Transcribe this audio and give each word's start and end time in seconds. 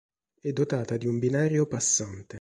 È 0.41 0.51
dotata 0.51 0.97
di 0.97 1.05
un 1.05 1.19
binario 1.19 1.67
passante. 1.67 2.25